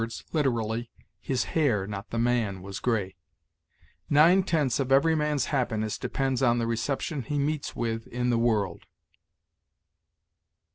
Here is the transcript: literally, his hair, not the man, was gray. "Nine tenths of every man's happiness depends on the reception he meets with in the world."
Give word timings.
literally, 0.33 0.89
his 1.19 1.43
hair, 1.53 1.85
not 1.85 2.09
the 2.09 2.17
man, 2.17 2.63
was 2.63 2.79
gray. 2.79 3.15
"Nine 4.09 4.41
tenths 4.41 4.79
of 4.79 4.91
every 4.91 5.13
man's 5.13 5.53
happiness 5.53 5.99
depends 5.99 6.41
on 6.41 6.57
the 6.57 6.65
reception 6.65 7.21
he 7.21 7.37
meets 7.37 7.75
with 7.75 8.07
in 8.07 8.31
the 8.31 8.39
world." 8.39 8.87